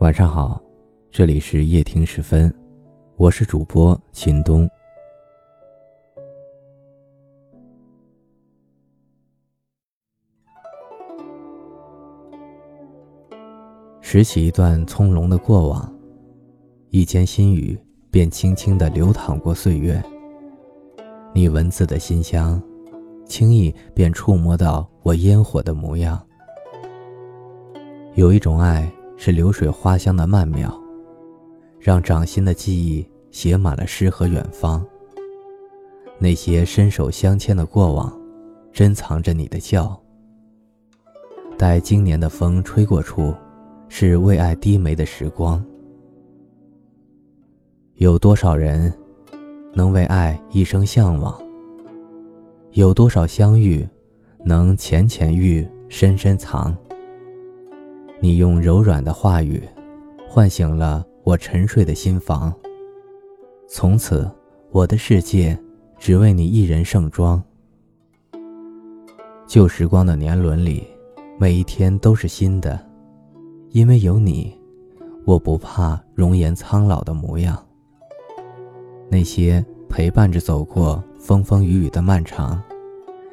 [0.00, 0.58] 晚上好，
[1.10, 2.50] 这里是夜听时分，
[3.16, 4.66] 我是主播秦东。
[14.00, 15.94] 拾起一段从容的过往，
[16.88, 17.78] 一间心语
[18.10, 20.02] 便轻轻的流淌过岁月。
[21.34, 22.60] 你文字的馨香，
[23.26, 26.18] 轻易便触摸到我烟火的模样。
[28.14, 28.90] 有一种爱
[29.22, 30.74] 是流水花香的曼妙，
[31.78, 34.82] 让掌心的记忆写满了诗和远方。
[36.18, 38.18] 那些伸手相牵的过往，
[38.72, 39.94] 珍藏着你的笑。
[41.58, 43.34] 待今年的风吹过处，
[43.90, 45.62] 是为爱低眉的时光。
[47.96, 48.90] 有多少人？
[49.74, 51.38] 能为爱一生向往。
[52.72, 53.86] 有多少相遇，
[54.46, 56.74] 能浅浅遇，深深藏。
[58.22, 59.62] 你用柔软的话语，
[60.28, 62.52] 唤醒了我沉睡的心房。
[63.66, 64.30] 从此，
[64.70, 65.58] 我的世界
[65.98, 67.42] 只为你一人盛装。
[69.46, 70.86] 旧时光的年轮里，
[71.38, 72.78] 每一天都是新的，
[73.70, 74.54] 因为有你，
[75.24, 77.58] 我不怕容颜苍老的模样。
[79.08, 82.62] 那些陪伴着走过风风雨雨的漫长，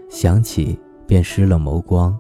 [0.10, 2.18] 想起便湿了眸光。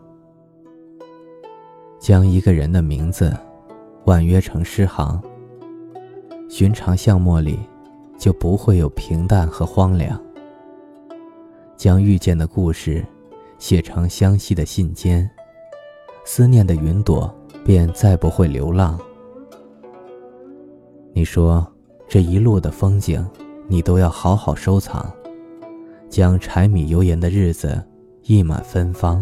[2.00, 3.36] 将一个人的名字
[4.06, 5.22] 婉约成诗行，
[6.50, 7.60] 寻常巷陌里
[8.18, 10.20] 就不会有平淡和荒凉。
[11.76, 13.06] 将遇见的故事
[13.60, 15.28] 写成相惜的信笺，
[16.26, 19.00] 思念的云朵便再不会流浪。
[21.14, 21.66] 你说
[22.08, 23.26] 这一路的风景。
[23.70, 25.14] 你都要好好收藏，
[26.08, 27.84] 将柴米油盐的日子
[28.22, 29.22] 溢满芬芳。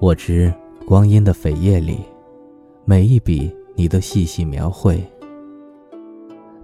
[0.00, 0.52] 我知
[0.86, 1.98] 光阴的扉页里，
[2.84, 5.04] 每一笔你都细细描绘。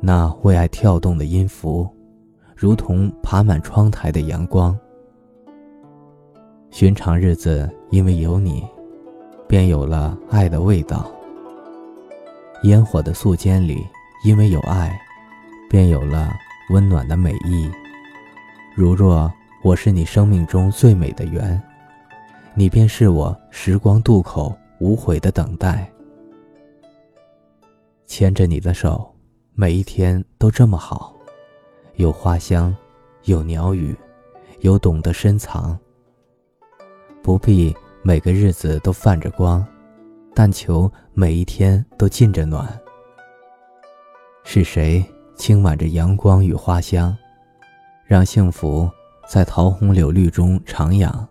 [0.00, 1.88] 那为爱跳动的音符，
[2.54, 4.78] 如同爬满窗台的阳光。
[6.70, 8.64] 寻常日子因为有你，
[9.48, 11.10] 便有了爱的味道。
[12.62, 13.84] 烟火的素笺里，
[14.24, 14.96] 因为有爱。
[15.68, 16.30] 便有了
[16.70, 17.68] 温暖的美意。
[18.76, 19.32] 如若
[19.64, 21.60] 我是你生命中最美的缘，
[22.54, 25.90] 你便是我时光渡口无悔的等待。
[28.06, 29.10] 牵着你的手，
[29.54, 31.14] 每一天都这么好，
[31.96, 32.74] 有花香，
[33.24, 33.96] 有鸟语，
[34.60, 35.78] 有懂得深藏。
[37.22, 39.64] 不必每个日子都泛着光，
[40.34, 42.68] 但求每一天都浸着暖。
[44.44, 45.02] 是谁？
[45.34, 47.16] 轻挽着阳光与花香，
[48.04, 48.88] 让幸福
[49.26, 51.26] 在桃红柳绿中徜徉。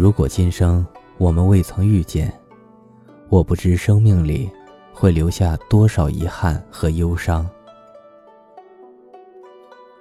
[0.00, 0.84] 如果今生
[1.18, 2.32] 我们未曾遇见，
[3.28, 4.50] 我不知生命里
[4.94, 7.46] 会留下多少遗憾和忧伤。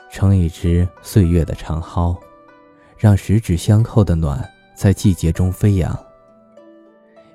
[0.09, 2.15] 撑一支岁月的长蒿，
[2.97, 4.41] 让十指相扣的暖
[4.73, 5.93] 在季节中飞扬。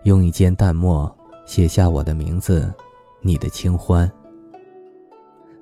[0.05, 1.15] 用一笺淡墨
[1.45, 2.73] 写下我的名字，
[3.21, 4.11] 你的清欢。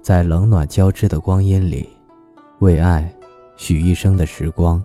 [0.00, 1.88] 在冷暖交织的光阴里，
[2.60, 3.12] 为爱
[3.56, 4.80] 许一生的时光。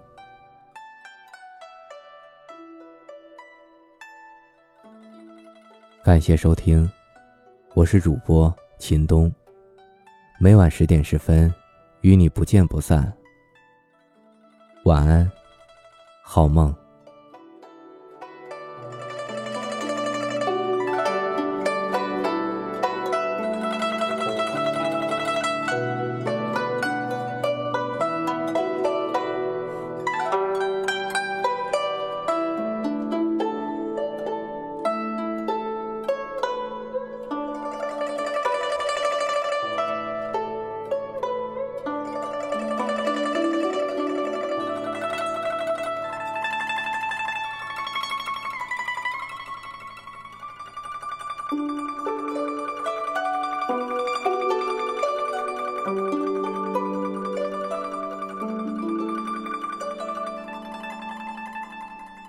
[6.07, 6.89] 感谢收听，
[7.73, 9.29] 我是主播秦东。
[10.39, 11.53] 每晚十点十分，
[11.99, 13.11] 与你不见不散。
[14.85, 15.29] 晚安，
[16.23, 16.73] 好梦。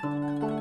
[0.08, 0.57] Música